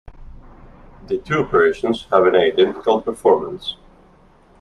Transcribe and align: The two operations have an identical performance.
The 1.05 1.19
two 1.19 1.35
operations 1.41 2.07
have 2.09 2.25
an 2.25 2.35
identical 2.35 3.03
performance. 3.03 3.75